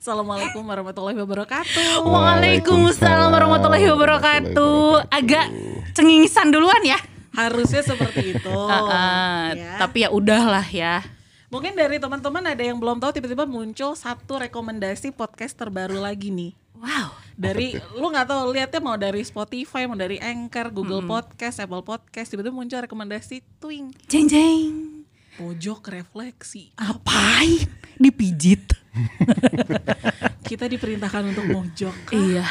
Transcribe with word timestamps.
Assalamualaikum 0.00 0.64
warahmatullahi 0.64 1.12
wabarakatuh. 1.12 2.08
Waalaikumsalam 2.08 3.28
warahmatullahi 3.28 3.84
wabarakatuh. 3.84 5.12
Agak 5.12 5.52
cengingisan 5.92 6.48
duluan 6.48 6.80
ya. 6.80 6.96
Harusnya 7.36 7.84
seperti 7.84 8.32
itu. 8.32 8.48
Ah, 8.48 9.52
ya. 9.52 9.76
Tapi 9.76 10.00
ya 10.00 10.08
udahlah 10.08 10.64
ya. 10.64 11.04
Mungkin 11.52 11.76
dari 11.76 12.00
teman-teman 12.00 12.40
ada 12.48 12.64
yang 12.64 12.80
belum 12.80 12.96
tahu 12.96 13.12
tiba-tiba 13.12 13.44
muncul 13.44 13.92
satu 13.92 14.40
rekomendasi 14.40 15.12
podcast 15.12 15.52
terbaru 15.52 16.00
lagi 16.00 16.32
nih. 16.32 16.56
Wow. 16.80 17.12
Dari 17.36 17.76
lu 17.92 18.08
nggak 18.08 18.24
tahu 18.24 18.56
lihatnya 18.56 18.80
mau 18.80 18.96
dari 18.96 19.20
Spotify, 19.20 19.84
mau 19.84 20.00
dari 20.00 20.16
Anchor, 20.16 20.72
Google 20.72 21.04
Hmm. 21.04 21.12
Podcast, 21.12 21.60
Apple 21.60 21.84
Podcast, 21.84 22.32
tiba-tiba 22.32 22.56
muncul 22.56 22.80
rekomendasi 22.80 23.44
Twing 23.60 23.92
Jeng 24.08 24.32
jeng. 24.32 25.04
pojok 25.36 25.92
refleksi. 25.92 26.72
Apain? 26.80 27.68
Dipijit. 28.00 28.79
Kita 30.50 30.66
diperintahkan 30.66 31.30
untuk 31.30 31.46
mojok, 31.46 31.96
Iya. 32.10 32.44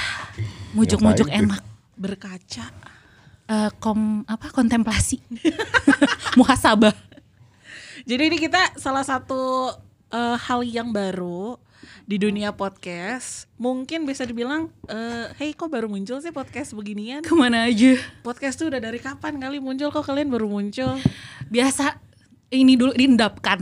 Tuh? 1.28 1.30
enak. 1.30 1.62
berkaca. 2.00 2.66
Eh, 3.50 3.70
kom 3.84 4.24
apa 4.24 4.54
kontemplasi. 4.56 5.20
Muhasabah. 6.40 6.96
Jadi 8.08 8.24
ini 8.32 8.38
kita 8.40 8.78
salah 8.80 9.04
satu 9.04 9.74
eh, 10.08 10.38
hal 10.40 10.64
yang 10.64 10.96
baru 10.96 11.60
di 12.08 12.16
dunia 12.18 12.56
podcast. 12.56 13.46
Mungkin 13.60 14.08
bisa 14.08 14.24
dibilang, 14.24 14.72
eh, 14.88 15.28
hey 15.36 15.52
kok 15.52 15.68
baru 15.68 15.86
muncul 15.92 16.24
sih 16.24 16.32
podcast 16.32 16.72
beginian? 16.72 17.20
Ke 17.22 17.36
mana 17.36 17.68
aja? 17.68 18.00
Podcast 18.24 18.58
tuh 18.58 18.72
udah 18.72 18.80
dari 18.80 18.98
kapan 19.04 19.38
kali 19.38 19.60
muncul? 19.60 19.92
Kok 19.92 20.08
kalian 20.08 20.32
baru 20.32 20.48
muncul? 20.48 20.96
Biasa 21.52 22.00
ini 22.50 22.74
dulu 22.80 22.96
diendapkan. 22.96 23.62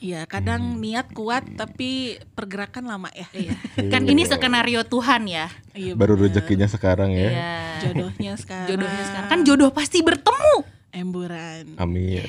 Iya, 0.00 0.24
kadang 0.24 0.80
niat 0.80 1.12
kuat 1.12 1.44
tapi 1.60 2.16
pergerakan 2.32 2.88
lama 2.88 3.12
ya. 3.12 3.28
Iya. 3.36 3.52
Kan 3.92 4.08
ini 4.08 4.24
skenario 4.24 4.80
Tuhan 4.88 5.28
ya. 5.28 5.52
Iya, 5.76 5.92
Baru 5.92 6.16
rezekinya 6.16 6.64
sekarang 6.64 7.12
ya. 7.12 7.28
Iya. 7.28 7.54
jodohnya 7.84 8.32
sekarang. 8.42 8.68
Jodohnya 8.68 9.04
sekarang 9.04 9.28
kan 9.28 9.40
jodoh 9.44 9.70
pasti 9.72 10.00
bertemu. 10.00 10.54
Emburan. 10.90 11.76
Amin. 11.76 12.24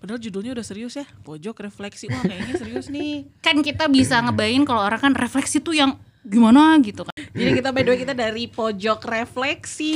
Padahal 0.00 0.18
judulnya 0.18 0.56
udah 0.56 0.66
serius 0.66 0.96
ya. 0.96 1.06
Pojok 1.22 1.62
refleksi. 1.62 2.08
Wah, 2.08 2.24
kayaknya 2.24 2.54
serius 2.58 2.88
nih. 2.88 3.28
Kan 3.46 3.60
kita 3.60 3.86
bisa 3.86 4.18
ngebayangin 4.18 4.64
kalau 4.66 4.82
orang 4.82 4.98
kan 4.98 5.14
refleksi 5.14 5.62
tuh 5.62 5.76
yang 5.76 5.94
gimana 6.26 6.74
gitu 6.82 7.06
kan. 7.06 7.14
Jadi 7.34 7.50
kita 7.62 7.70
by 7.70 7.82
the 7.84 7.90
way 7.94 7.98
kita 8.02 8.14
dari 8.16 8.44
pojok 8.50 8.98
refleksi. 9.06 9.94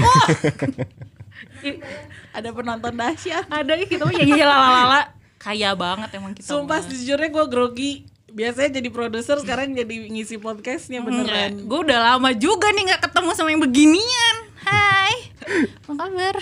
Wah, 0.00 0.28
Ada 2.36 2.48
penonton 2.54 2.92
dahsyat. 2.94 3.44
ada 3.50 3.72
kita 3.82 4.06
mah 4.06 4.14
ya 4.14 4.24
ya 4.24 4.46
lalala. 4.46 5.02
Kaya 5.40 5.72
banget 5.72 6.08
emang 6.20 6.32
kita. 6.36 6.46
Sumpah 6.46 6.78
mah. 6.80 6.86
sejujurnya 6.86 7.28
gue 7.32 7.46
grogi. 7.48 7.92
Biasanya 8.30 8.78
jadi 8.78 8.88
produser 8.94 9.36
sekarang 9.42 9.74
jadi 9.74 10.06
ngisi 10.06 10.38
podcastnya 10.38 11.02
beneran. 11.02 11.66
Gue 11.66 11.82
udah 11.82 12.14
lama 12.14 12.30
juga 12.36 12.70
nih 12.70 12.94
nggak 12.94 13.02
ketemu 13.10 13.30
sama 13.34 13.50
yang 13.50 13.62
beginian. 13.64 14.36
Hai, 14.60 15.32
apa 15.82 15.92
kabar? 15.96 16.36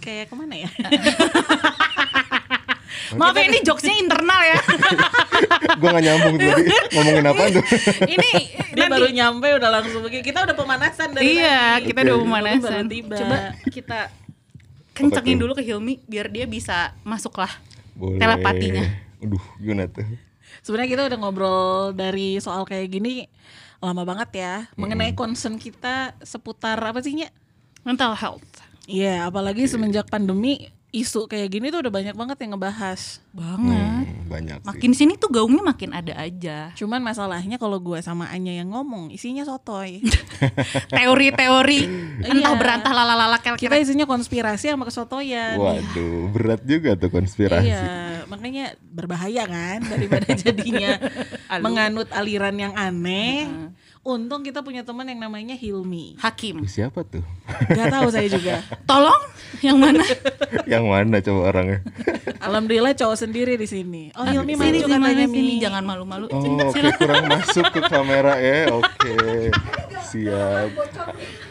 Kayak 0.00 0.30
ke 0.30 0.34
mana 0.38 0.54
ya? 0.56 0.70
Maaf 3.14 3.34
ya 3.36 3.44
ini 3.46 3.58
jokesnya 3.62 3.94
internal 3.98 4.42
ya. 4.42 4.60
Gua 5.80 5.88
gak 5.94 6.04
nyambung 6.04 6.34
tuh 6.40 6.48
tadi. 6.50 6.76
Ngomongin 6.94 7.24
apa 7.26 7.42
tuh? 7.50 7.64
ini 8.14 8.30
Dia 8.74 8.86
nanti 8.86 8.92
baru 8.98 9.08
nyampe 9.10 9.48
udah 9.58 9.70
langsung 9.70 10.00
begini. 10.02 10.22
Kita 10.24 10.38
udah 10.46 10.56
pemanasan 10.56 11.08
dari 11.14 11.24
iya 11.38 11.78
tadi. 11.78 11.86
kita 11.90 11.98
udah 12.06 12.16
pemanasan. 12.22 12.82
Tiba. 12.90 13.16
Coba 13.18 13.36
kita 13.70 13.98
kencengin 14.94 15.38
dulu 15.38 15.52
ke 15.58 15.62
Hilmi 15.66 16.00
biar 16.06 16.30
dia 16.30 16.46
bisa 16.46 16.94
masuk 17.02 17.38
lah. 17.38 17.50
Boleh. 17.94 18.18
Telepatinya. 18.18 18.84
Aduh, 19.22 19.44
gimana 19.58 19.86
tuh? 19.90 20.06
Sebenarnya 20.62 20.90
kita 20.90 21.02
udah 21.10 21.18
ngobrol 21.18 21.92
dari 21.92 22.38
soal 22.38 22.64
kayak 22.64 22.88
gini 22.90 23.26
lama 23.84 24.02
banget 24.08 24.30
ya. 24.40 24.54
Mengenai 24.80 25.12
concern 25.12 25.60
kita 25.60 26.16
seputar 26.24 26.80
apa 26.80 27.04
sih 27.04 27.14
Nya? 27.20 27.28
Mental 27.84 28.16
health. 28.16 28.64
Iya, 28.84 29.28
apalagi 29.28 29.64
semenjak 29.64 30.08
pandemi 30.08 30.68
isu 30.94 31.26
kayak 31.26 31.50
gini 31.50 31.68
tuh 31.68 31.82
udah 31.82 31.90
banyak 31.90 32.14
banget 32.14 32.38
yang 32.38 32.54
ngebahas. 32.54 33.18
Banget. 33.34 34.06
Hmm, 34.06 34.30
banyak 34.30 34.58
sih. 34.62 34.68
Makin 34.70 34.90
sini 34.94 35.12
tuh 35.18 35.26
gaungnya 35.26 35.66
makin 35.66 35.90
ada 35.90 36.14
aja. 36.14 36.70
Cuman 36.78 37.02
masalahnya 37.02 37.58
kalau 37.58 37.82
gue 37.82 37.98
sama 37.98 38.30
Anya 38.30 38.54
yang 38.54 38.70
ngomong 38.70 39.10
isinya 39.10 39.42
sotoy. 39.42 39.98
Teori-teori 40.94 41.80
entah 42.22 42.54
Iya. 42.54 42.60
berantah 42.60 42.92
lalalala 42.94 43.42
kel 43.42 43.58
Kita 43.58 43.74
isinya 43.74 44.06
konspirasi 44.06 44.70
sama 44.70 44.86
kesotoyan. 44.86 45.58
Waduh, 45.58 46.30
berat 46.30 46.62
juga 46.62 46.94
tuh 46.94 47.10
konspirasi. 47.10 47.66
Iya, 47.66 47.86
makanya 48.26 48.78
berbahaya 48.80 49.44
kan 49.44 49.82
daripada 49.82 50.30
jadinya 50.46 51.02
menganut 51.58 52.06
aliran 52.10 52.54
yang 52.54 52.74
aneh. 52.74 53.50
Untung 54.04 54.44
kita 54.44 54.60
punya 54.60 54.84
teman 54.84 55.08
yang 55.08 55.16
namanya 55.16 55.56
Hilmi. 55.56 56.20
Hakim. 56.20 56.68
Siapa 56.68 57.08
tuh? 57.08 57.24
Gak 57.72 57.88
tahu 57.88 58.12
saya 58.12 58.28
juga. 58.28 58.60
Tolong 58.90 59.16
yang 59.64 59.80
mana? 59.80 60.04
Yang 60.68 60.84
mana 60.84 61.16
coba 61.24 61.40
orangnya? 61.48 61.80
Alhamdulillah 62.36 62.92
cowok 62.92 63.16
sendiri 63.16 63.56
di 63.56 63.64
sini. 63.64 64.12
Oh 64.12 64.28
Hilmi 64.28 64.52
sini, 64.52 64.60
maju 64.60 64.76
sini, 64.76 64.92
katanya 64.92 65.24
sini, 65.24 65.40
Mi. 65.40 65.56
jangan 65.56 65.82
malu-malu. 65.88 66.28
Oh, 66.28 66.36
oke 66.36 66.80
kurang 67.00 67.24
masuk 67.32 67.64
ke 67.72 67.80
kamera 67.88 68.36
ya. 68.44 68.76
Oke. 68.76 69.48
Siap. 70.12 70.68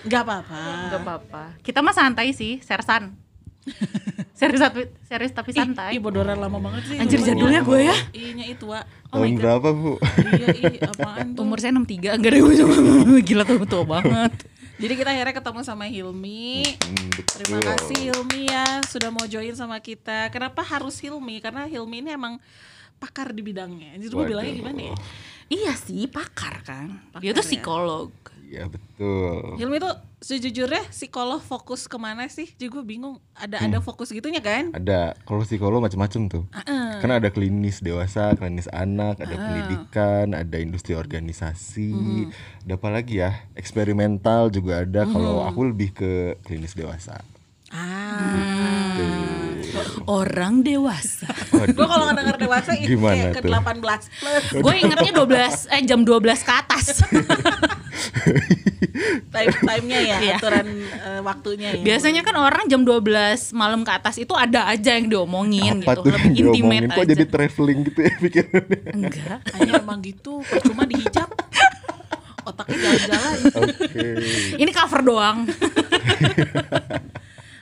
Gak 0.05 0.21
apa-apa. 0.21 0.61
Gak 0.93 1.01
apa-apa. 1.01 1.43
Kita 1.65 1.81
mah 1.81 1.97
santai 1.97 2.37
sih, 2.37 2.61
sersan. 2.61 3.22
serius 4.39 4.61
tapi 4.61 4.91
serius 5.07 5.31
tapi 5.31 5.51
santai. 5.55 5.95
Ih, 5.95 6.01
bodoran 6.03 6.35
lama 6.35 6.59
banget 6.59 6.83
sih. 6.91 6.97
Anjir, 6.99 7.19
umurnya. 7.19 7.33
jadulnya 7.33 7.61
gue 7.63 7.79
ya. 7.79 7.97
Iya 8.11 8.45
itu 8.51 8.65
Wak. 8.67 8.85
Oh 9.13 9.21
Tahun 9.21 9.37
berapa, 9.37 9.67
Bu? 9.71 9.93
Iya, 10.35 10.47
ih, 10.57 10.75
apaan 10.83 11.25
tuh. 11.37 11.45
Umur 11.45 11.57
saya 11.61 11.71
63, 11.71 12.17
enggak 12.17 12.31
ada 12.33 12.39
gue 12.41 12.55
cuma 12.59 12.75
gila 13.27 13.43
tuh 13.45 13.55
tua 13.69 13.83
banget. 13.85 14.33
Jadi 14.73 14.93
kita 14.99 15.09
akhirnya 15.13 15.35
ketemu 15.37 15.61
sama 15.63 15.85
Hilmi. 15.85 16.65
Terima 17.29 17.59
kasih 17.61 17.97
Hilmi 18.09 18.41
ya 18.51 18.81
sudah 18.89 19.09
mau 19.13 19.23
join 19.29 19.53
sama 19.55 19.77
kita. 19.79 20.27
Kenapa 20.33 20.65
harus 20.65 20.97
Hilmi? 20.99 21.39
Karena 21.39 21.69
Hilmi 21.69 22.03
ini 22.03 22.09
emang 22.11 22.41
pakar 23.03 23.35
di 23.35 23.43
bidangnya. 23.43 23.99
Jadi 23.99 24.07
gue 24.15 24.23
bilangnya 24.23 24.55
gimana 24.55 24.79
ya? 24.79 24.95
Iya 25.51 25.73
sih, 25.75 26.07
pakar 26.07 26.63
kan. 26.63 26.87
Dia 27.19 27.35
Pakar 27.35 27.35
tuh 27.35 27.43
ya. 27.43 27.49
psikolog. 27.51 28.09
Iya, 28.53 28.69
betul. 28.69 29.57
Hilmi 29.57 29.81
tuh 29.81 29.97
sejujurnya 30.21 30.85
psikolog 30.93 31.41
fokus 31.41 31.89
ke 31.89 31.97
mana 31.97 32.29
sih? 32.29 32.47
Jadi 32.53 32.69
gue 32.69 32.83
bingung. 32.85 33.17
Ada 33.33 33.65
ada 33.65 33.77
fokus 33.81 34.13
gitunya 34.13 34.39
kan? 34.39 34.69
Ada 34.71 35.17
kalau 35.25 35.41
psikolog 35.41 35.81
macam-macam 35.81 36.21
tuh. 36.29 36.43
Heeh. 36.53 37.01
Karena 37.01 37.17
ada 37.17 37.33
klinis 37.33 37.81
dewasa, 37.81 38.37
klinis 38.37 38.69
anak, 38.69 39.19
ada 39.19 39.35
pendidikan, 39.35 40.37
ada 40.37 40.57
industri 40.61 40.93
organisasi, 40.93 42.29
ada 42.63 42.77
apa 42.77 42.87
lagi 42.93 43.25
ya? 43.25 43.41
Eksperimental 43.57 44.53
juga 44.53 44.85
ada. 44.85 45.03
Kalau 45.09 45.43
aku 45.43 45.73
lebih 45.73 45.89
ke 45.97 46.11
klinis 46.45 46.77
dewasa. 46.77 47.19
Ah. 47.73 48.93
Orang 50.05 50.61
dewasa. 50.61 51.12
Gue 51.53 51.85
kalau 51.85 52.03
nggak 52.03 52.17
denger 52.17 52.37
dewasa 52.39 52.71
itu 52.73 52.89
Gimana 52.91 53.13
kayak 53.29 53.33
ke 53.33 53.41
tuh? 53.41 53.53
18 53.53 53.79
plus. 54.19 54.43
gue 54.57 54.73
ingetnya 54.75 55.11
12 55.13 55.29
eh 55.69 55.81
jam 55.83 55.99
12 56.01 56.09
ke 56.39 56.53
atas. 56.55 56.85
Time 59.25 59.49
timenya 59.55 59.99
ya, 59.99 60.17
Iya. 60.19 60.35
aturan 60.37 60.67
eh, 60.83 61.21
waktunya 61.21 61.69
ya. 61.73 61.81
Biasanya 61.83 62.21
kan 62.21 62.35
orang 62.35 62.65
jam 62.67 62.81
12 62.81 63.01
malam 63.51 63.81
ke 63.81 63.91
atas 63.91 64.15
itu 64.17 64.33
ada 64.33 64.65
aja 64.65 64.93
yang 64.93 65.07
diomongin 65.07 65.81
apa 65.81 65.93
gitu. 65.93 66.01
tuh 66.01 66.11
Lebih 66.11 66.21
yang 66.23 66.35
intimate 66.35 66.53
diomongin? 66.53 66.83
Kok 66.91 66.99
aja. 66.99 67.11
jadi 67.11 67.25
traveling 67.25 67.79
gitu 67.83 67.99
ya 67.99 68.13
pikirannya? 68.19 68.79
Enggak. 68.91 69.39
Hanya 69.51 69.71
emang 69.79 69.99
gitu, 70.01 70.33
percuma 70.43 70.83
dihijab. 70.83 71.29
Otaknya 72.43 72.77
jalan-jalan. 72.77 73.37
Oke. 73.55 74.07
Ini 74.59 74.71
cover 74.71 75.01
doang. 75.01 75.37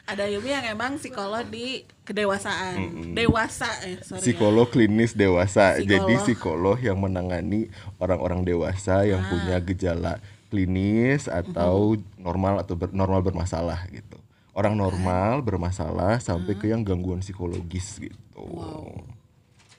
Ada 0.04 0.28
Yumi 0.28 0.50
yang 0.50 0.66
emang 0.68 0.98
psikolog 0.98 1.46
di 1.48 1.86
kedewasaan. 2.12 2.76
Dewasa 3.12 3.68
eh 3.82 3.98
sorry. 4.00 4.20
ya. 4.20 4.24
Psikolog 4.24 4.68
klinis 4.68 5.12
dewasa. 5.12 5.76
Psikolog. 5.76 5.88
Jadi 5.88 6.14
psikolog 6.22 6.78
yang 6.78 6.98
menangani 6.98 7.72
orang-orang 7.98 8.44
dewasa 8.44 9.04
yang 9.04 9.24
punya 9.26 9.58
gejala 9.60 10.14
klinis 10.48 11.26
atau 11.26 11.96
normal 12.16 12.60
atau 12.60 12.76
ber- 12.76 12.92
normal 12.92 13.20
bermasalah 13.22 13.88
gitu. 13.88 14.20
Orang 14.52 14.76
normal 14.76 15.40
bermasalah 15.40 16.20
sampai 16.20 16.54
ke 16.54 16.68
yang 16.68 16.84
gangguan 16.84 17.24
psikologis 17.24 17.98
gitu. 17.98 18.44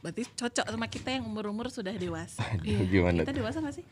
Berarti 0.00 0.24
cocok 0.26 0.66
sama 0.66 0.88
kita 0.88 1.12
yang 1.12 1.28
umur-umur 1.28 1.68
sudah 1.68 1.92
dewasa. 1.92 2.40
Aduh, 2.50 2.82
gimana 2.90 3.22
Kita 3.22 3.30
tuh? 3.30 3.38
dewasa 3.38 3.60
gak 3.60 3.76
sih? 3.76 3.84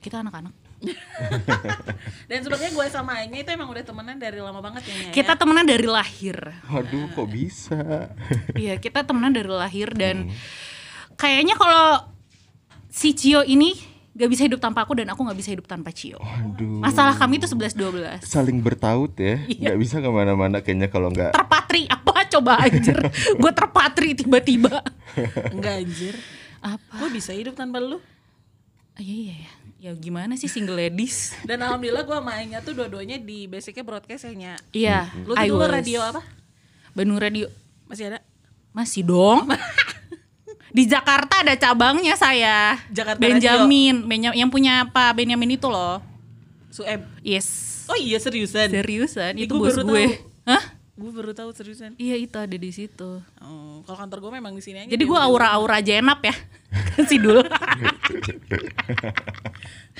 Kita 0.00 0.22
anak-anak. 0.22 0.54
Dan 2.30 2.38
sebenarnya 2.40 2.72
gue 2.72 2.86
sama 2.88 3.20
Anya 3.20 3.42
itu 3.42 3.50
emang 3.50 3.68
udah 3.68 3.84
temenan 3.84 4.16
dari 4.16 4.40
lama 4.40 4.60
banget 4.60 4.82
ya. 4.86 4.94
Nya, 4.96 5.10
Kita 5.12 5.32
ya? 5.34 5.38
temenan 5.38 5.66
dari 5.66 5.86
lahir. 5.86 6.36
Waduh, 6.66 7.06
kok 7.12 7.28
bisa? 7.28 8.08
Iya, 8.54 8.78
kita 8.78 9.04
temenan 9.04 9.34
dari 9.34 9.50
lahir 9.50 9.92
dan 9.92 10.30
kayaknya 11.14 11.54
kalau 11.54 12.08
si 12.88 13.12
Cio 13.12 13.42
ini 13.42 13.76
gak 14.10 14.26
bisa 14.26 14.42
hidup 14.42 14.58
tanpa 14.58 14.82
aku 14.82 14.98
dan 14.98 15.06
aku 15.08 15.22
gak 15.22 15.38
bisa 15.38 15.52
hidup 15.52 15.66
tanpa 15.66 15.92
Cio. 15.92 16.18
Waduh. 16.18 16.80
Masalah 16.80 17.14
kami 17.14 17.38
itu 17.38 17.46
11-12. 17.46 18.24
Saling 18.24 18.58
bertaut 18.60 19.12
ya, 19.16 19.40
Iya. 19.44 19.72
nggak 19.72 19.78
bisa 19.78 20.00
ke 20.00 20.08
mana-mana 20.08 20.60
kayaknya 20.60 20.88
kalau 20.88 21.12
nggak. 21.12 21.32
Terpatri 21.32 21.86
apa 21.86 22.24
coba 22.30 22.52
anjir. 22.62 22.96
Gue 23.42 23.52
terpatri 23.52 24.14
tiba-tiba. 24.14 24.80
Enggak 25.50 25.82
anjir. 25.82 26.14
Apa? 26.60 26.94
Gue 27.00 27.10
bisa 27.12 27.32
hidup 27.32 27.54
tanpa 27.54 27.80
lu. 27.80 27.98
Ah, 28.94 29.02
iya 29.02 29.14
iya 29.30 29.36
ya. 29.46 29.52
Ya 29.80 29.96
gimana 29.96 30.36
sih 30.36 30.44
single 30.44 30.76
ladies? 30.76 31.32
Dan 31.48 31.64
alhamdulillah 31.64 32.04
gue 32.04 32.16
sama 32.20 32.36
Anya 32.36 32.60
tuh 32.60 32.76
dua-duanya 32.76 33.16
di 33.16 33.48
basicnya 33.48 33.80
broadcast 33.80 34.28
ya 34.28 34.32
Nya. 34.36 34.54
Iya. 34.76 34.98
Lu 35.24 35.32
tuh 35.32 35.48
dulu 35.48 35.64
was. 35.64 35.72
radio 35.72 35.98
apa? 36.04 36.20
Bandung 36.92 37.16
Radio. 37.16 37.48
Masih 37.88 38.12
ada? 38.12 38.20
Masih 38.76 39.02
dong. 39.02 39.48
Di 40.76 40.86
Jakarta 40.86 41.42
ada 41.42 41.58
cabangnya 41.58 42.14
saya. 42.14 42.78
Jakarta 42.94 43.18
Benjamin, 43.18 44.06
Benya- 44.06 44.36
yang 44.38 44.46
punya 44.46 44.86
Pak 44.86 45.18
Benjamin 45.18 45.58
itu 45.58 45.66
loh. 45.66 45.98
Sueb. 46.70 47.02
Yes. 47.26 47.82
Oh 47.90 47.98
iya 47.98 48.22
seriusan. 48.22 48.70
Seriusan, 48.70 49.34
itu 49.34 49.50
gua 49.50 49.66
bos 49.66 49.74
baru 49.74 49.90
gue. 49.90 50.06
tahu. 50.14 50.46
Hah? 50.46 50.62
Gue 50.94 51.10
baru 51.10 51.32
tahu 51.34 51.50
seriusan. 51.50 51.98
Iya 51.98 52.14
itu 52.14 52.36
ada 52.38 52.54
di 52.54 52.70
situ. 52.70 53.18
Oh, 53.42 53.82
kalau 53.82 53.98
kantor 53.98 54.30
gue 54.30 54.32
memang 54.38 54.54
di 54.54 54.62
sini 54.62 54.86
aja. 54.86 54.94
Jadi 54.94 55.02
di 55.02 55.10
gue 55.10 55.18
aura-aura 55.18 55.82
jenap 55.82 56.22
ya. 56.22 56.34
Sidul. 57.10 57.42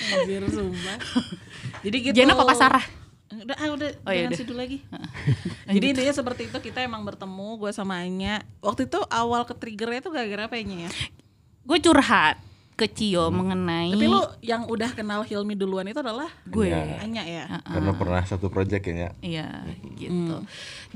Anjir 0.00 0.42
sumpah. 0.48 0.98
Jadi 1.84 1.96
gitu. 2.00 2.14
Jenap 2.16 2.40
apa 2.40 2.54
Sarah? 2.56 2.84
Udah, 3.30 3.56
ah, 3.56 3.68
udah, 3.70 3.88
Oh, 4.02 4.10
ya 4.10 4.26
jangan 4.26 4.32
udah. 4.34 4.40
situ 4.42 4.54
lagi. 4.58 4.78
Jadi 5.76 5.86
intinya 5.94 6.14
seperti 6.14 6.42
itu 6.50 6.58
kita 6.58 6.82
emang 6.82 7.06
bertemu 7.06 7.48
gue 7.62 7.70
sama 7.70 8.02
Anya. 8.02 8.42
Waktu 8.58 8.90
itu 8.90 8.98
awal 9.06 9.46
ke 9.46 9.54
triggernya 9.54 10.02
tuh 10.02 10.10
gara-gara 10.10 10.50
apa 10.50 10.58
Anya 10.58 10.88
ya? 10.88 10.90
Gue 11.62 11.78
curhat 11.78 12.42
ke 12.74 12.88
Cio 12.88 13.28
mengenai 13.28 13.92
Tapi 13.92 14.08
lu 14.08 14.24
yang 14.40 14.64
udah 14.64 14.96
kenal 14.96 15.20
Hilmi 15.20 15.52
duluan 15.52 15.84
itu 15.84 16.00
adalah 16.00 16.32
gue. 16.48 16.72
Iya. 16.72 17.04
Anya 17.04 17.22
ya. 17.28 17.44
Karena 17.60 17.92
pernah 17.92 18.22
satu 18.24 18.48
project 18.48 18.82
ya. 18.88 19.12
Iya 19.20 19.68
gitu. 20.00 20.40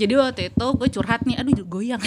Jadi 0.00 0.12
waktu 0.16 0.42
itu 0.48 0.66
gue 0.80 0.88
curhat 0.88 1.28
nih, 1.28 1.36
aduh 1.38 1.52
goyang. 1.68 2.00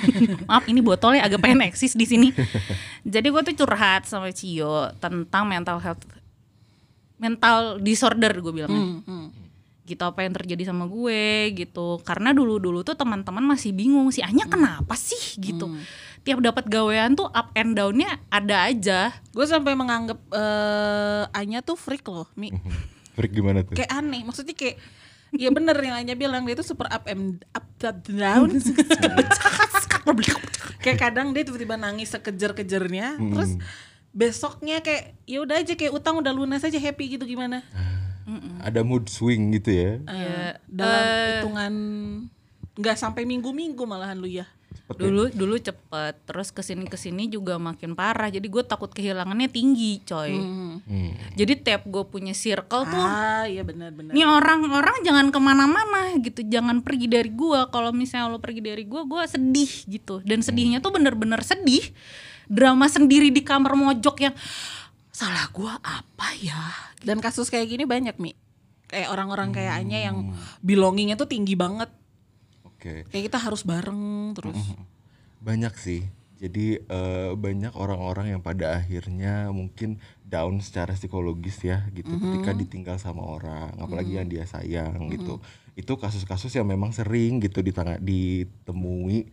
Maaf 0.52 0.68
ini 0.68 0.84
botolnya 0.84 1.24
agak 1.24 1.40
pengen 1.40 1.64
eksis 1.64 1.96
di 1.96 2.04
sini. 2.04 2.28
Jadi 3.08 3.32
gue 3.32 3.42
tuh 3.50 3.64
curhat 3.64 4.04
sama 4.04 4.28
Cio 4.36 4.92
tentang 5.00 5.48
mental 5.48 5.80
health, 5.80 6.04
mental 7.22 7.78
disorder 7.78 8.34
gue 8.42 8.50
bilangnya. 8.50 8.82
Hmm, 8.82 9.06
hmm. 9.06 9.26
Gitu 9.86 10.02
apa 10.02 10.26
yang 10.26 10.34
terjadi 10.34 10.74
sama 10.74 10.90
gue 10.90 11.54
gitu. 11.54 12.02
Karena 12.02 12.34
dulu 12.34 12.58
dulu 12.58 12.82
tuh 12.82 12.98
teman-teman 12.98 13.46
masih 13.46 13.70
bingung 13.70 14.10
si 14.10 14.18
Anya 14.26 14.50
kenapa 14.50 14.98
sih 14.98 15.38
gitu. 15.38 15.70
Tiap 16.26 16.42
dapat 16.42 16.66
gawean 16.66 17.14
tuh 17.14 17.30
up 17.30 17.54
and 17.54 17.78
downnya 17.78 18.18
ada 18.26 18.66
aja. 18.66 19.14
Gue 19.30 19.46
sampai 19.46 19.78
menganggap 19.78 20.18
eh, 20.34 21.38
Anya 21.38 21.62
tuh 21.62 21.78
freak 21.78 22.02
loh, 22.10 22.26
Mi. 22.34 22.50
Freak 23.12 23.36
gimana 23.36 23.60
tuh? 23.60 23.76
Kayak 23.76 23.92
aneh, 23.92 24.24
maksudnya 24.24 24.56
kayak 24.56 24.80
Iya 25.32 25.48
bener 25.48 25.72
yang 25.80 25.96
Anya 25.96 26.12
bilang 26.12 26.44
dia 26.44 26.52
tuh 26.52 26.64
super 26.64 26.84
up 26.92 27.08
and 27.08 27.40
up 27.56 27.64
and 27.80 28.04
down. 28.04 28.48
kayak 30.84 30.98
kadang 31.00 31.32
dia 31.32 31.42
tiba-tiba 31.48 31.80
nangis 31.80 32.12
sekejar-kejarnya, 32.12 33.16
terus 33.16 33.56
besoknya 34.12 34.84
kayak 34.84 35.16
ya 35.24 35.40
udah 35.40 35.56
aja 35.60 35.72
kayak 35.72 35.92
utang 35.96 36.20
udah 36.20 36.32
lunas 36.32 36.62
aja 36.62 36.76
happy 36.76 37.16
gitu 37.18 37.24
gimana? 37.24 37.64
Ada 38.62 38.86
mood 38.86 39.10
swing 39.10 39.50
gitu 39.56 39.74
ya. 39.74 39.98
Eh, 40.06 40.52
dalam 40.70 41.04
hitungan 41.42 41.74
nggak 42.78 42.96
sampai 42.96 43.26
minggu-minggu 43.26 43.82
malahan 43.84 44.16
lu 44.16 44.30
ya. 44.30 44.46
Dulu 44.98 45.32
dulu 45.32 45.54
cepet, 45.56 46.14
terus 46.26 46.48
ke 46.50 46.60
sini 46.60 46.84
ke 46.88 46.98
sini 46.98 47.30
juga 47.30 47.56
makin 47.56 47.94
parah. 47.96 48.28
Jadi 48.28 48.46
gue 48.48 48.64
takut 48.66 48.90
kehilangannya 48.92 49.48
tinggi, 49.48 50.02
coy. 50.04 50.34
Hmm. 50.34 50.82
Jadi 51.38 51.52
tiap 51.62 51.88
gue 51.88 52.04
punya 52.04 52.34
circle 52.36 52.84
tuh, 52.88 53.06
Ah 53.06 53.46
iya 53.46 53.62
benar-benar. 53.62 54.12
nih 54.12 54.26
orang-orang 54.26 55.00
jangan 55.06 55.30
ke 55.32 55.38
mana-mana 55.40 56.16
gitu, 56.20 56.42
jangan 56.44 56.84
pergi 56.84 57.06
dari 57.08 57.30
gue. 57.32 57.60
Kalau 57.70 57.90
misalnya 57.94 58.32
lo 58.32 58.38
pergi 58.42 58.60
dari 58.60 58.84
gue, 58.84 59.02
gue 59.06 59.22
sedih 59.24 59.72
gitu. 59.88 60.20
Dan 60.26 60.44
sedihnya 60.44 60.82
tuh 60.82 60.92
bener-bener 60.92 61.40
sedih. 61.40 61.82
Drama 62.50 62.90
sendiri 62.90 63.32
di 63.32 63.40
kamar 63.40 63.72
mojok 63.78 64.16
yang 64.28 64.34
salah 65.12 65.46
gue 65.52 65.72
apa 65.80 66.28
ya? 66.42 66.92
Dan 67.00 67.22
kasus 67.22 67.48
kayak 67.48 67.70
gini 67.70 67.84
banyak 67.86 68.18
mi. 68.18 68.34
Kayak 68.92 69.08
orang-orang 69.08 69.56
kayak 69.56 69.72
Anya 69.80 70.12
yang 70.12 70.36
belongingnya 70.60 71.16
tuh 71.16 71.24
tinggi 71.24 71.56
banget. 71.56 71.88
Oke. 72.82 73.06
Kayak 73.14 73.24
kita 73.30 73.38
harus 73.38 73.62
bareng 73.62 74.34
terus. 74.34 74.58
Banyak 75.38 75.70
sih. 75.78 76.02
Jadi 76.42 76.82
eh, 76.82 77.30
banyak 77.38 77.78
orang-orang 77.78 78.34
yang 78.34 78.42
pada 78.42 78.74
akhirnya 78.74 79.54
mungkin 79.54 80.02
down 80.26 80.58
secara 80.58 80.98
psikologis 80.98 81.62
ya 81.62 81.86
gitu 81.94 82.10
ketika 82.18 82.50
ditinggal 82.50 82.98
sama 82.98 83.22
orang, 83.22 83.70
apalagi 83.78 84.18
yang 84.18 84.26
dia 84.26 84.42
sayang 84.42 85.06
gitu. 85.14 85.38
Itu 85.72 85.96
kasus-kasus 85.96 86.52
yang 86.52 86.66
memang 86.66 86.90
sering 86.90 87.40
gitu 87.40 87.60
ditanga- 87.60 87.96
ditemui 87.96 89.24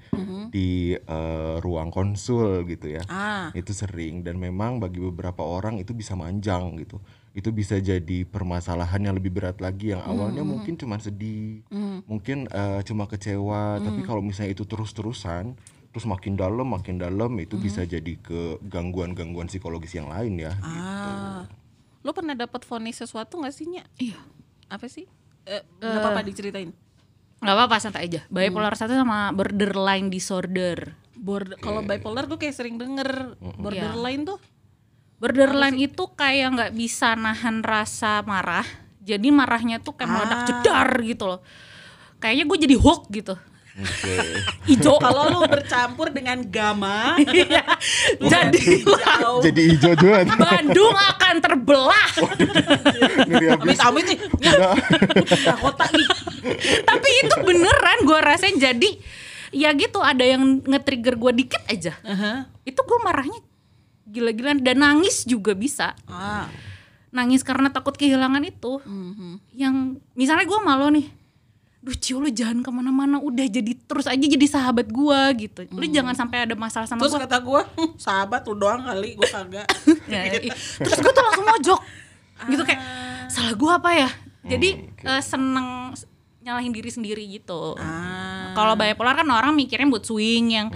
di 0.47 0.69
eh, 0.95 1.55
ruang 1.59 1.89
konsul 1.89 2.63
gitu 2.65 2.87
ya. 2.89 3.03
Ah, 3.05 3.51
Itu 3.53 3.71
sering 3.71 4.21
dan 4.21 4.37
memang 4.37 4.77
bagi 4.77 4.99
beberapa 4.99 5.41
orang 5.41 5.77
itu 5.77 5.91
bisa 5.91 6.13
manjang 6.13 6.77
gitu. 6.77 6.97
Itu 7.31 7.51
bisa 7.51 7.75
jadi 7.77 8.23
permasalahan 8.23 9.03
yang 9.03 9.15
lebih 9.15 9.31
berat 9.31 9.59
lagi 9.59 9.91
yang 9.91 10.01
awalnya 10.01 10.41
mungkin 10.43 10.73
cuma 10.75 10.97
sedih, 10.97 11.61
mungkin 12.05 12.47
eh, 12.47 12.81
cuma 12.83 13.05
kecewa, 13.05 13.77
tapi 13.79 14.01
kalau 14.01 14.19
misalnya 14.19 14.53
itu 14.53 14.63
terus-terusan 14.63 15.53
terus 15.89 16.05
makin 16.05 16.33
dalam 16.35 16.69
makin 16.69 16.97
dalam 16.97 17.33
itu 17.35 17.57
bisa 17.57 17.81
jadi 17.83 18.13
ke 18.15 18.61
gangguan-gangguan 18.63 19.47
psikologis 19.47 19.91
yang 19.91 20.05
lain 20.05 20.37
ya. 20.39 20.53
ah. 20.61 21.43
Lu 21.99 22.13
pernah 22.13 22.31
dapat 22.31 22.63
vonis 22.63 22.95
sesuatu 22.95 23.41
gak 23.41 23.51
sih 23.51 23.67
Nya? 23.67 23.83
Iya. 23.97 24.15
Apa 24.67 24.85
sih? 24.85 25.09
Eh, 25.49 25.63
nggak 25.81 25.99
apa-apa 26.05 26.21
diceritain. 26.21 26.69
Nggak 27.41 27.55
apa-apa 27.57 27.75
santai 27.81 28.05
aja. 28.05 28.21
Bipolar 28.29 28.77
satu 28.77 28.93
sama 28.93 29.33
borderline 29.33 30.13
disorder. 30.13 30.93
Border, 31.19 31.57
kalau 31.59 31.81
bipolar 31.83 32.29
gue 32.29 32.39
kayak 32.39 32.55
sering 32.55 32.77
denger 32.77 33.35
borderline 33.57 34.23
tuh. 34.29 34.39
Borderline 35.19 35.75
itu 35.81 36.03
kayak 36.15 36.47
nggak 36.55 36.71
bisa 36.77 37.17
nahan 37.17 37.65
rasa 37.65 38.23
marah. 38.23 38.63
Jadi 39.03 39.33
marahnya 39.33 39.81
tuh 39.81 39.97
kayak 39.97 40.11
meledak 40.13 40.41
jedar 40.47 40.89
gitu 41.01 41.25
loh. 41.27 41.41
Kayaknya 42.21 42.45
gue 42.45 42.57
jadi 42.69 42.75
Hulk 42.77 43.03
gitu. 43.11 43.35
Oke. 43.79 44.15
Ijo 44.75 44.99
Kalau 44.99 45.23
lu 45.31 45.39
bercampur 45.47 46.11
dengan 46.11 46.43
gamma, 46.43 47.15
jadi 47.23 47.63
jadi 48.19 49.61
hijau 49.75 49.93
juga. 49.95 50.27
Bandung 50.35 50.95
akan 50.95 51.35
terbelah. 51.39 52.09
Amit-amit 53.89 54.05
nih. 54.07 54.17
Kota 55.55 55.85
nih. 55.89 56.07
Tapi 56.81 57.09
itu 57.19 57.35
beneran 57.41 57.97
gue 58.01 58.19
rasain 58.19 58.55
jadi 58.55 58.89
ya 59.49 59.73
gitu 59.73 59.99
ada 59.99 60.21
yang 60.21 60.61
nge-trigger 60.61 61.15
gue 61.15 61.31
dikit 61.35 61.61
aja. 61.65 61.93
Aha. 62.01 62.45
Itu 62.63 62.79
gue 62.79 62.99
marahnya 62.99 63.39
gila-gilaan 64.05 64.59
dan 64.59 64.79
nangis 64.79 65.21
juga 65.23 65.53
bisa. 65.53 65.93
Ah. 66.05 66.49
Nangis 67.09 67.41
karena 67.41 67.69
takut 67.69 67.93
kehilangan 67.93 68.41
itu. 68.43 68.77
Yang 69.51 69.75
misalnya 70.13 70.45
gue 70.45 70.59
malu 70.59 70.89
nih. 70.91 71.07
Duh 71.79 71.95
Cio 71.95 72.19
lu 72.19 72.27
jangan 72.27 72.59
ke 72.59 72.67
mana-mana 72.69 73.23
Udah 73.23 73.47
jadi 73.47 73.71
terus 73.71 74.03
aja 74.03 74.19
jadi 74.19 74.43
sahabat 74.43 74.91
gue 74.91 75.19
gitu 75.39 75.63
Lu 75.71 75.87
jangan 75.87 76.11
sampai 76.11 76.43
ada 76.43 76.51
masalah 76.51 76.83
sama 76.83 76.99
Terus 76.99 77.15
gue 77.15 77.23
kata 77.23 77.39
gue, 77.39 77.61
"Hmm, 77.71 77.89
sahabat 77.95 78.43
lu 78.43 78.59
doang 78.59 78.83
kali, 78.83 79.15
gue 79.15 79.23
kagak. 79.23 79.63
Ya, 80.03 80.27
i- 80.43 80.51
terus 80.75 80.99
gue 80.99 81.07
tuh 81.07 81.23
langsung 81.23 81.47
mojok 81.47 81.79
gitu 82.51 82.63
kayak 82.63 82.83
salah 83.29 83.53
gue 83.53 83.71
apa 83.71 83.89
ya 83.93 84.09
jadi 84.43 84.69
eh, 84.89 85.21
seneng 85.21 85.93
nyalahin 86.39 86.73
diri 86.73 86.89
sendiri 86.89 87.23
gitu 87.29 87.77
Ah. 87.77 88.51
kalau 88.53 88.73
bipolar 88.73 89.13
kan 89.13 89.27
orang 89.29 89.53
mikirnya 89.53 89.85
mood 89.85 90.01
swing 90.01 90.49
yang 90.49 90.67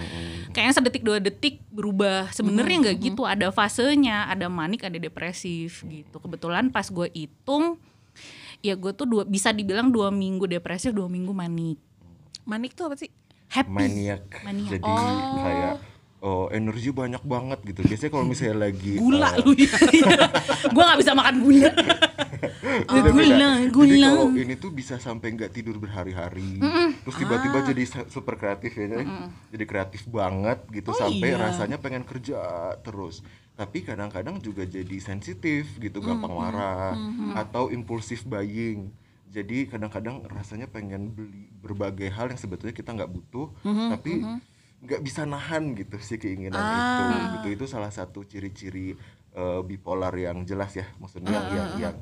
kayaknya 0.50 0.74
sedetik 0.78 1.02
dua 1.02 1.18
detik 1.18 1.58
berubah 1.68 2.30
sebenarnya 2.30 2.88
nggak 2.88 2.96
gitu 3.02 3.26
ada 3.26 3.50
fasenya 3.50 4.30
ada 4.30 4.46
manik 4.46 4.86
ada 4.86 4.94
depresif 4.94 5.82
gitu 5.82 6.16
kebetulan 6.16 6.70
pas 6.70 6.86
gue 6.86 7.10
hitung 7.10 7.74
ya 8.60 8.78
gue 8.78 8.94
tuh 8.94 9.04
dua 9.04 9.26
bisa 9.26 9.50
dibilang 9.50 9.90
dua 9.90 10.08
minggu 10.08 10.46
depresif 10.46 10.94
dua 10.94 11.10
minggu 11.10 11.34
manik 11.34 11.76
Manik 12.44 12.76
tuh 12.76 12.92
apa 12.92 12.96
sih? 13.00 13.08
happy 13.48 13.72
Maniak. 13.72 14.44
Maniak. 14.44 14.76
Jadi 14.76 14.92
kayak 15.40 15.74
oh 16.20 16.52
energi 16.52 16.92
banyak 16.92 17.24
banget 17.24 17.56
gitu. 17.64 17.80
Biasanya 17.88 18.12
kalau 18.12 18.24
misalnya 18.28 18.68
lagi 18.68 19.00
Gula 19.00 19.32
eh, 19.32 19.40
lu 19.40 19.52
ya. 19.56 19.72
gue 20.76 20.82
nggak 20.84 21.00
bisa 21.00 21.16
makan 21.16 21.34
gula 21.40 21.72
Beda-beda. 22.84 23.12
gula 23.12 23.50
Jadi 23.60 23.70
gula 23.70 24.08
kalau 24.08 24.26
ini 24.32 24.54
tuh 24.54 24.70
bisa 24.70 24.94
sampai 24.96 25.28
nggak 25.30 25.50
tidur 25.50 25.76
berhari-hari, 25.76 26.58
terus 27.00 27.16
tiba-tiba 27.16 27.58
jadi 27.64 27.82
sa- 27.84 28.08
super 28.08 28.34
kreatif 28.34 28.72
ya, 28.72 28.86
jadi, 28.88 29.04
jadi 29.48 29.64
kreatif 29.64 30.06
banget 30.06 30.58
gitu 30.70 30.88
Oh, 30.88 30.96
sampai 30.96 31.28
iya. 31.30 31.40
rasanya 31.40 31.76
pengen 31.76 32.02
kerja 32.02 32.38
terus. 32.80 33.20
Tapi 33.52 33.82
kadang-kadang 33.82 34.38
juga 34.38 34.62
jadi 34.62 34.96
sensitif 34.98 35.78
gitu, 35.78 36.00
gampang 36.00 36.32
marah 36.32 36.98
atau 37.34 37.68
impulsif 37.68 38.24
buying. 38.24 38.90
Jadi 39.26 39.66
kadang-kadang 39.66 40.22
rasanya 40.28 40.66
pengen 40.66 41.10
beli 41.10 41.50
berbagai 41.56 42.06
hal 42.08 42.28
yang 42.28 42.36
sebetulnya 42.36 42.70
kita 42.70 42.90
nggak 42.90 43.08
butuh, 43.08 43.50
tapi 43.90 44.22
nggak 44.80 45.00
bisa 45.00 45.24
nahan 45.24 45.72
gitu 45.72 45.96
si 45.98 46.14
keinginan 46.16 46.60
itu. 46.60 47.02
Gitu 47.32 47.48
itu 47.52 47.64
salah 47.64 47.88
satu 47.88 48.22
ciri-ciri 48.22 48.94
eh, 49.32 49.60
bipolar 49.62 50.12
yang 50.12 50.42
jelas 50.42 50.70
ya, 50.72 50.86
maksudnya 50.96 51.34
yang 51.48 51.68
yang 51.80 51.96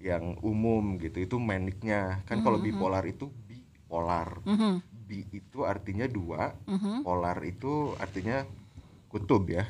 yang 0.00 0.36
umum 0.44 1.00
gitu 1.00 1.22
itu 1.22 1.36
maniknya. 1.40 2.22
Kan 2.28 2.44
kalau 2.44 2.60
bipolar 2.60 3.04
itu 3.08 3.32
bipolar. 3.48 4.40
Bi 5.06 5.22
itu 5.30 5.62
artinya 5.62 6.10
dua 6.10 6.54
polar 7.06 7.38
itu 7.46 7.94
artinya 8.02 8.42
kutub 9.06 9.48
ya. 9.48 9.64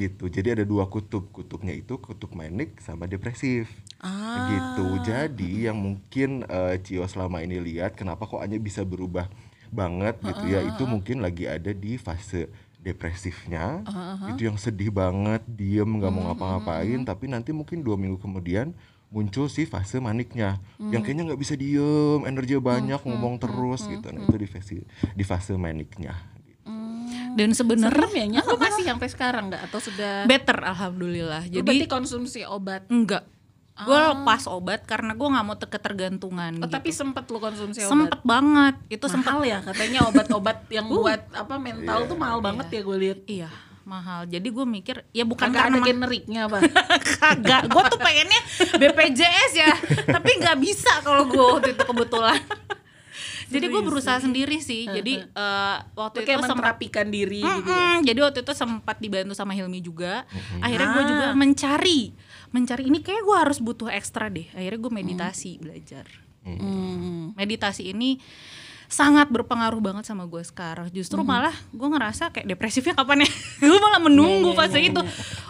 Gitu. 0.00 0.30
Jadi 0.30 0.48
ada 0.60 0.64
dua 0.64 0.88
kutub. 0.88 1.28
Kutubnya 1.34 1.74
itu 1.74 1.98
kutub 2.00 2.32
manik 2.32 2.80
sama 2.80 3.04
depresif. 3.04 3.68
Ah. 3.98 4.46
gitu. 4.46 5.02
Jadi 5.02 5.66
yang 5.66 5.74
mungkin 5.74 6.46
eh, 6.46 6.78
Cio 6.86 7.02
selama 7.10 7.42
ini 7.42 7.58
lihat 7.58 7.98
kenapa 7.98 8.30
kok 8.30 8.38
Anya 8.38 8.62
bisa 8.62 8.86
berubah 8.86 9.26
banget 9.74 10.22
gitu 10.22 10.44
ya? 10.46 10.62
Itu 10.62 10.86
mungkin 10.86 11.18
lagi 11.18 11.50
ada 11.50 11.74
di 11.74 11.98
fase 11.98 12.46
depresifnya. 12.78 13.82
Itu 14.30 14.46
yang 14.46 14.56
sedih 14.56 14.94
banget 14.94 15.42
diem 15.50 15.98
nggak 15.98 16.12
mau 16.14 16.30
ngapa-ngapain. 16.30 17.02
Tapi 17.02 17.26
nanti 17.26 17.50
mungkin 17.50 17.82
dua 17.82 17.98
minggu 17.98 18.22
kemudian 18.22 18.70
muncul 19.08 19.48
si 19.48 19.64
fase 19.64 19.96
maniknya 20.04 20.60
yang 20.92 21.00
kayaknya 21.00 21.32
nggak 21.32 21.40
bisa 21.40 21.56
diem 21.56 22.28
energi 22.28 22.60
banyak 22.60 23.00
ngomong 23.00 23.40
terus 23.40 23.88
gitu 23.88 24.04
nah 24.12 24.20
itu 24.20 24.36
di 24.36 24.48
fase 24.48 24.84
di 25.16 25.24
fase 25.24 25.56
maniknya 25.56 26.14
Dan 27.28 27.54
sebenarnya 27.54 28.24
ya? 28.34 28.42
Lu 28.42 28.58
masih 28.58 28.82
sampai 28.82 29.06
sekarang 29.06 29.48
nggak? 29.52 29.70
Atau 29.70 29.78
sudah? 29.78 30.26
better 30.26 30.58
alhamdulillah. 30.58 31.46
Lu 31.46 31.62
berarti 31.62 31.86
Jadi 31.86 31.86
konsumsi 31.86 32.42
obat. 32.42 32.90
enggak. 32.90 33.22
Gue 33.78 33.94
lepas 33.94 34.42
obat 34.50 34.82
karena 34.82 35.14
gue 35.14 35.28
nggak 35.28 35.46
mau 35.46 35.54
te- 35.54 35.70
ketergantungan. 35.70 36.58
Oh, 36.58 36.66
gitu. 36.66 36.74
tapi 36.74 36.90
sempet 36.90 37.30
lu 37.30 37.38
konsumsi 37.38 37.86
obat. 37.86 37.94
sempet 37.94 38.20
banget. 38.26 38.74
Itu 38.90 39.06
sempet 39.06 39.30
mahal 39.30 39.46
ya 39.46 39.58
katanya 39.62 40.00
obat-obat 40.10 40.66
yang 40.66 40.90
buat 40.90 41.30
apa 41.30 41.54
mental 41.62 42.10
tuh 42.10 42.18
mahal 42.18 42.42
banget 42.42 42.74
ya 42.74 42.80
gue 42.82 42.96
lihat. 42.98 43.20
Iya 43.30 43.48
mahal. 43.88 44.28
Jadi 44.28 44.48
gue 44.52 44.66
mikir 44.68 44.96
ya 45.16 45.24
bukan 45.24 45.48
Kagak 45.50 45.72
karena 45.72 45.78
generiknya 45.80 46.40
apa? 46.46 46.60
kagak. 47.16 47.62
Gue 47.72 47.82
tuh 47.88 47.98
pengennya 47.98 48.40
BPJS 48.76 49.52
ya, 49.56 49.72
tapi 50.04 50.36
nggak 50.36 50.58
bisa 50.60 51.00
kalau 51.00 51.24
gue 51.24 51.40
waktu 51.40 51.72
itu 51.72 51.82
kebetulan. 51.82 52.38
Jadi 53.48 53.64
gue 53.72 53.80
berusaha 53.80 54.20
sendiri 54.20 54.60
sih. 54.60 54.84
Jadi 54.84 55.24
eh, 55.24 55.76
waktu 55.96 56.20
Lu 56.20 56.24
itu 56.28 56.32
sempat 56.36 56.52
menterapikan 56.52 57.08
diri 57.08 57.40
gitu 57.40 57.72
ya. 57.72 58.04
Jadi 58.04 58.18
waktu 58.20 58.38
itu 58.44 58.52
sempat 58.52 58.96
dibantu 59.00 59.32
sama 59.32 59.56
Hilmi 59.56 59.80
juga. 59.80 60.28
Akhirnya 60.60 60.88
gue 60.92 61.04
juga 61.08 61.26
mencari, 61.32 62.12
mencari 62.52 62.92
ini 62.92 63.00
kayak 63.00 63.24
gue 63.24 63.36
harus 63.40 63.58
butuh 63.64 63.88
ekstra 63.88 64.28
deh. 64.28 64.44
Akhirnya 64.52 64.80
gue 64.84 64.92
meditasi 64.92 65.56
belajar. 65.56 66.04
Hmm. 66.44 67.32
Meditasi 67.40 67.88
ini 67.92 68.20
sangat 68.88 69.28
berpengaruh 69.28 69.78
banget 69.78 70.04
sama 70.04 70.24
gue 70.24 70.40
sekarang. 70.40 70.88
Justru 70.88 71.20
malah 71.20 71.52
gue 71.70 71.88
ngerasa 71.88 72.32
kayak 72.32 72.48
depresifnya 72.48 72.92
kapan 72.92 73.22
ya? 73.22 73.30
gue 73.62 73.78
malah 73.78 74.00
menunggu 74.00 74.52
fase 74.52 74.80
itu. 74.80 75.00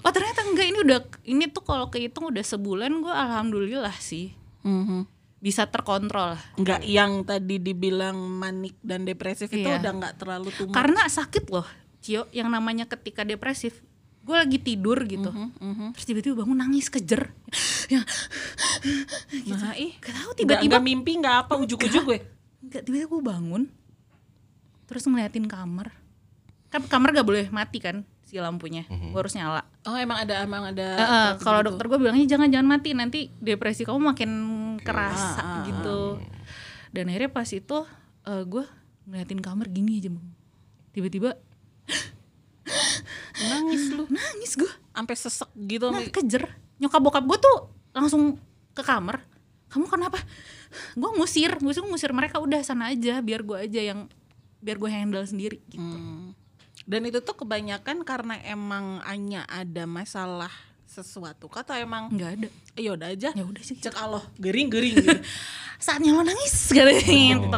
Oh 0.03 0.11
ternyata 0.11 0.43
enggak 0.43 0.67
ini 0.67 0.79
udah 0.83 0.99
ini 1.23 1.45
tuh 1.47 1.63
kalau 1.63 1.87
kehitung 1.87 2.29
udah 2.29 2.43
sebulan 2.43 2.91
gue 2.99 3.11
alhamdulillah 3.11 3.95
sih 3.95 4.35
Mhm. 4.61 5.07
bisa 5.39 5.65
terkontrol. 5.65 6.35
Nggak 6.57 6.83
yang 6.83 7.23
tadi 7.23 7.57
dibilang 7.57 8.19
manik 8.19 8.75
dan 8.81 9.07
depresif 9.07 9.47
itu 9.49 9.65
Iya. 9.65 9.79
udah 9.79 9.93
nggak 9.95 10.15
terlalu 10.19 10.51
tumbuh. 10.51 10.75
Karena 10.75 11.07
sakit 11.07 11.47
loh, 11.49 11.65
Cio, 11.99 12.27
yang 12.31 12.51
namanya 12.51 12.85
ketika 12.85 13.23
depresif. 13.23 13.79
Gue 14.21 14.35
lagi 14.35 14.59
tidur 14.59 14.99
gitu, 15.03 15.31
Mhm, 15.33 15.95
terus 15.95 16.05
tiba-tiba 16.05 16.37
bangun 16.37 16.59
nangis 16.59 16.91
kejer. 16.91 17.33
ya, 17.89 18.05
Nah, 19.49 19.73
ih, 19.75 19.97
gak 19.97 20.13
tahu 20.13 20.31
tiba-tiba 20.37 20.69
tiba-tiba 20.69 20.79
mimpi 20.81 21.17
nggak 21.17 21.49
apa 21.49 21.57
ujuk-ujuk 21.57 22.03
gue. 22.05 22.21
Enggak, 22.59 22.83
tiba-tiba 22.85 23.09
gue 23.09 23.23
bangun 23.25 23.63
Terus 24.85 25.05
ngeliatin 25.05 25.47
kamar 25.47 25.95
Kan 26.69 26.85
kamar 26.85 27.13
gak 27.13 27.25
boleh 27.25 27.47
mati 27.49 27.79
kan 27.79 28.03
si 28.23 28.37
lampunya 28.37 28.85
Gue 28.89 29.17
harus 29.17 29.33
nyala 29.33 29.65
Oh, 29.85 29.97
emang 29.97 30.21
ada 30.21 30.43
emang 30.43 30.69
ada. 30.69 30.89
Peraturan 30.93 31.41
Kalau 31.41 31.59
gitu. 31.59 31.67
dokter 31.71 31.85
gue 31.87 31.99
bilangnya 31.99 32.27
jangan-jangan 32.29 32.69
mati 32.69 32.91
Nanti 32.93 33.21
depresi 33.35 33.83
kamu 33.83 34.01
makin 34.03 34.31
kerasa 34.79 35.39
Ah, 35.39 35.41
ah, 35.41 35.59
gitu 35.65 36.21
Dan 36.91 37.09
akhirnya 37.09 37.31
pas 37.31 37.49
itu 37.49 37.79
eh, 38.25 38.43
Gue 38.45 38.65
ngeliatin 39.05 39.41
kamar 39.41 39.67
gini 39.69 39.97
aja. 39.97 40.13
Tiba-tiba 40.93 41.33
nangis 43.49 43.89
lu, 43.89 44.05
nangis 44.09 44.53
gue 44.55 44.69
sampai 44.91 45.15
sesek 45.15 45.49
gitu. 45.57 45.89
Nah 45.89 46.05
kejer 46.05 46.45
Nyokap 46.77 47.01
bokap 47.01 47.25
gue 47.25 47.39
tuh 47.39 47.59
langsung 47.91 48.37
ke 48.75 48.83
kamar 48.83 49.25
Kamu 49.69 49.87
kenapa? 49.87 50.21
Gue 50.97 51.11
ngusir, 51.17 51.57
gue 51.59 51.73
ngusir 51.73 52.13
mereka 52.13 52.39
udah 52.39 52.61
sana 52.61 52.93
aja 52.93 53.21
Biar 53.25 53.41
gue 53.43 53.59
aja 53.59 53.81
yang 53.81 54.09
Biar 54.59 54.77
gue 54.77 54.91
handle 54.91 55.25
sendiri 55.25 55.63
gitu. 55.71 55.83
Hmm. 55.83 56.35
Dan 56.89 57.05
itu 57.05 57.21
tuh 57.21 57.37
kebanyakan 57.37 58.03
karena 58.03 58.41
emang 58.49 59.05
Anya 59.05 59.45
ada 59.47 59.85
masalah 59.85 60.51
sesuatu 60.89 61.53
atau 61.53 61.77
emang 61.77 62.09
nggak 62.09 62.31
ada. 62.41 62.49
Eh, 62.75 62.89
yaudah 62.89 63.13
aja. 63.13 63.31
Ya 63.37 63.45
udah 63.45 63.61
sih. 63.61 63.77
Cek 63.77 63.95
Allah 63.95 64.25
gering-gering 64.41 64.97
gitu. 64.97 65.13
saatnya 65.79 66.11
lo 66.11 66.27
nangis 66.27 66.75
katanya 66.75 67.07
gitu. 67.07 67.49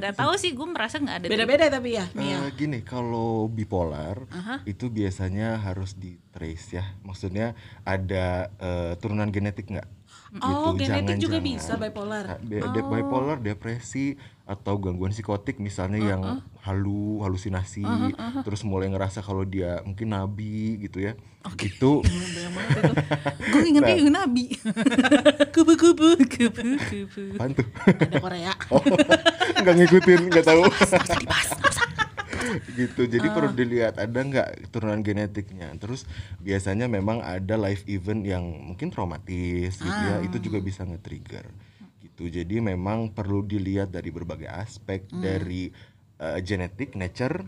Nggak 0.00 0.14
tahu 0.16 0.32
sih 0.40 0.56
gue 0.56 0.64
merasa 0.64 0.96
nggak 0.96 1.16
ada 1.20 1.26
Beda-beda 1.28 1.68
tapi 1.68 1.92
ya, 1.92 2.08
Mia. 2.16 2.48
gini 2.56 2.80
kalau 2.80 3.52
bipolar 3.52 4.24
Aha. 4.32 4.64
itu 4.64 4.88
biasanya 4.88 5.60
harus 5.60 5.92
di 5.92 6.16
trace 6.32 6.80
ya. 6.80 6.84
Maksudnya 7.04 7.52
ada 7.84 8.48
eh, 8.56 8.92
turunan 8.96 9.28
genetik 9.28 9.68
nggak 9.68 9.88
Oh, 10.32 10.70
Gitu, 10.72 10.86
genetik 10.86 11.18
juga 11.18 11.36
jangan-jangan. 11.36 11.42
bisa 11.42 11.72
bipolar. 11.76 12.24
Nah, 12.24 12.38
de- 12.38 12.62
de- 12.62 12.86
bipolar 12.86 13.36
depresi 13.36 14.14
atau 14.44 14.78
gangguan 14.78 15.10
psikotik 15.10 15.58
misalnya 15.58 15.98
yang 16.00 16.22
halu 16.60 17.18
halusinasi 17.20 17.82
terus 18.40 18.62
mulai 18.62 18.86
ngerasa 18.86 19.20
kalau 19.20 19.42
dia 19.42 19.82
mungkin 19.82 20.06
nabi 20.08 20.50
gitu 20.80 21.02
ya. 21.02 21.18
Itu 21.56 22.02
Banyak 22.04 22.50
banget 22.52 22.78
itu. 22.78 22.92
gue 23.48 23.62
ingetnya 23.64 23.94
yang 23.96 24.12
nabi. 24.12 24.44
Kubu-kubu 25.54 26.14
kubu-kubu 26.20 26.78
apaan 27.32 27.50
tuh? 27.52 27.66
Ada 27.82 28.16
Korea. 28.16 28.52
oh, 28.72 28.82
nggak 29.56 29.74
ngikutin 29.76 30.20
nggak 30.30 30.46
tahu 30.46 30.62
gitu. 32.80 33.06
Jadi 33.06 33.26
perlu 33.30 33.52
dilihat 33.52 34.00
ada 34.00 34.20
nggak 34.20 34.72
turunan 34.72 35.00
genetiknya. 35.00 35.70
Terus 35.78 36.04
biasanya 36.42 36.90
memang 36.90 37.20
ada 37.20 37.54
life 37.60 37.84
event 37.86 38.24
yang 38.26 38.42
mungkin 38.42 38.90
traumatis 38.90 39.78
gitu 39.78 40.00
ya 40.06 40.24
itu 40.24 40.36
juga 40.42 40.58
bisa 40.60 40.82
nge-trigger. 40.84 41.46
Gitu. 42.00 42.32
Jadi 42.32 42.60
memang 42.60 43.12
perlu 43.12 43.44
dilihat 43.44 43.92
dari 43.92 44.08
berbagai 44.12 44.48
aspek 44.48 45.04
dari 45.10 45.70
eh, 46.20 46.38
genetik 46.44 46.96
nature 46.96 47.44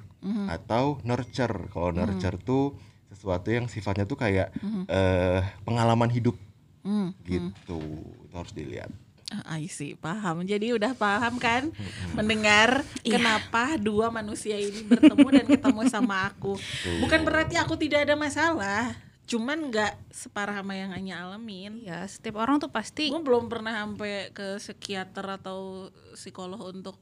atau 0.49 1.03
nurture. 1.03 1.69
Kalau 1.73 1.91
nurture 1.91 2.39
tuh 2.41 2.77
sesuatu 3.13 3.53
yang 3.53 3.69
sifatnya 3.69 4.09
tuh 4.09 4.17
kayak 4.21 4.55
eh, 4.89 5.41
pengalaman 5.65 6.09
hidup. 6.13 6.37
Hmm. 6.83 7.15
gitu. 7.23 7.79
Itu 8.27 8.35
harus 8.35 8.53
dilihat. 8.55 8.91
Ah, 8.91 9.02
I 9.47 9.67
see, 9.67 9.95
paham. 9.95 10.45
Jadi 10.45 10.73
udah 10.73 10.93
paham 10.93 11.37
kan 11.37 11.73
mendengar 12.13 12.83
kenapa 13.01 13.77
dua 13.77 14.09
manusia 14.09 14.57
ini 14.57 14.85
bertemu 14.85 15.27
dan 15.33 15.47
ketemu 15.49 15.81
sama 15.89 16.29
aku. 16.29 16.57
Bukan 17.01 17.21
berarti 17.23 17.57
aku 17.57 17.75
tidak 17.77 18.05
ada 18.05 18.15
masalah, 18.15 18.93
cuman 19.25 19.71
nggak 19.71 19.93
separah 20.11 20.61
sama 20.61 20.77
yang 20.77 20.93
Anya 20.93 21.25
alamin. 21.25 21.81
ya 21.81 22.05
setiap 22.05 22.43
orang 22.43 22.61
tuh 22.61 22.69
pasti 22.69 23.09
Gue 23.09 23.23
belum 23.23 23.49
pernah 23.49 23.73
sampai 23.81 24.29
ke 24.31 24.61
psikiater 24.61 25.25
atau 25.41 25.89
psikolog 26.13 26.61
untuk 26.61 26.99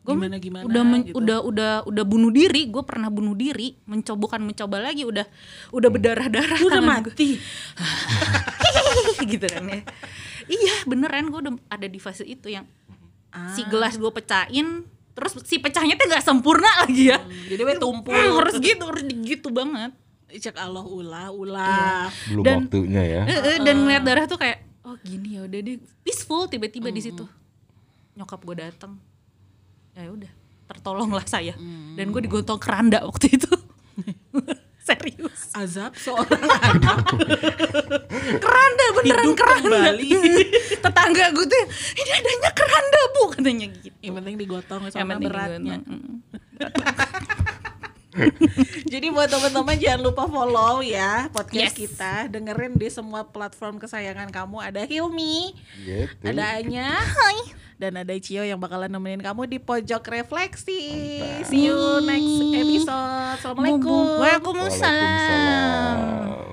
Gua 0.00 0.16
gimana 0.16 0.40
gimana 0.40 0.64
udah 0.64 0.80
men- 0.80 1.04
gitu. 1.04 1.20
udah 1.20 1.38
udah 1.44 1.72
udah 1.84 2.04
bunuh 2.08 2.32
diri 2.32 2.72
gue 2.72 2.80
pernah 2.88 3.12
bunuh 3.12 3.36
diri 3.36 3.76
mencoba 3.84 4.16
bukan 4.16 4.40
mencoba 4.48 4.80
lagi 4.80 5.04
udah 5.04 5.28
udah 5.76 5.88
berdarah 5.92 6.24
darah 6.32 6.56
udah 6.56 6.80
mati. 6.80 7.36
gitu 9.30 9.44
kan 9.44 9.64
ya 9.68 9.84
iya 10.50 10.76
beneran 10.84 11.30
gue 11.30 11.40
udah 11.40 11.54
ada 11.68 11.86
di 11.86 11.96
fase 11.96 12.22
itu 12.22 12.50
yang 12.50 12.66
Ah. 13.30 13.54
si 13.54 13.62
gelas 13.64 13.94
gue 13.94 14.10
pecahin 14.10 14.82
terus 15.12 15.38
si 15.44 15.56
pecahnya 15.56 15.94
tuh 15.94 16.06
nggak 16.06 16.18
sempurna 16.20 16.66
lagi 16.80 17.08
ya. 17.08 17.18
Jadi 17.46 17.60
we 17.60 17.74
tumpul. 17.76 18.10
Hmm, 18.10 18.34
harus 18.36 18.58
gitu 18.58 18.82
harus 18.82 19.02
gitu 19.06 19.48
banget. 19.50 19.92
Cek 20.28 20.56
Allah 20.56 20.82
ulah 20.82 21.28
ulah. 21.28 22.06
belum 22.26 22.42
Dan- 22.42 22.58
waktunya 22.64 23.02
ya. 23.04 23.22
Eh, 23.24 23.38
eh, 23.52 23.58
dan 23.60 23.74
ngeliat 23.76 24.02
darah 24.02 24.24
tuh 24.24 24.34
kayak 24.34 24.62
oh 24.82 24.96
gini 24.98 25.36
ya 25.36 25.44
udah 25.44 25.60
deh. 25.60 25.76
Peaceful 26.00 26.46
tiba-tiba 26.46 26.88
di 26.88 26.98
situ. 27.00 27.22
Nyokap 28.12 28.40
gue 28.40 28.56
datang 28.56 28.96
ya 29.92 30.08
udah 30.08 30.30
tertolonglah 30.66 31.26
saya. 31.26 31.52
Dan 31.92 32.06
gue 32.08 32.22
digotong 32.22 32.56
keranda 32.56 33.02
waktu 33.04 33.34
itu. 33.34 33.50
Serius 34.80 35.19
Azab 35.50 35.92
seorang 35.94 36.40
anak 36.40 36.98
keranda 38.36 38.86
beneran 38.94 39.24
hidup 39.24 39.36
keranda 39.36 39.66
kembali. 39.66 40.10
tetangga 40.84 41.24
gue 41.30 41.46
tuh 41.46 41.64
ini 41.94 42.10
adanya 42.12 42.50
keranda 42.52 43.00
bu 43.10 43.22
katanya 43.30 43.66
gitu 43.72 43.96
Yang 44.00 44.14
penting 44.16 44.34
digotong 44.36 44.82
penting 44.86 45.18
beratnya. 45.26 45.76
digotong. 45.78 46.02
Jadi 48.90 49.06
buat 49.08 49.26
teman-teman 49.26 49.78
jangan 49.78 50.00
lupa 50.02 50.26
follow 50.26 50.82
ya 50.82 51.30
podcast 51.30 51.72
Yes. 51.72 51.78
kita. 51.78 52.26
Dengerin 52.26 52.74
di 52.74 52.90
semua 52.90 53.22
platform 53.22 53.78
kesayangan 53.78 54.28
kamu. 54.28 54.58
Ada 54.60 54.82
Hilmi, 54.82 55.54
gitu 55.78 56.26
ada 56.26 56.58
Anya, 56.58 56.98
dan 57.80 57.96
ada 57.96 58.12
Cio 58.20 58.44
yang 58.44 58.60
bakalan 58.60 58.92
nemenin 58.92 59.24
kamu 59.24 59.48
di 59.48 59.56
pojok 59.56 60.04
refleksi. 60.12 60.84
See 61.48 61.64
you 61.64 62.04
next 62.04 62.52
episode. 62.52 63.40
Assalamualaikum. 63.40 64.20
Waalaikumsalam 64.20 64.20
Waalaikumsalam 64.20 66.49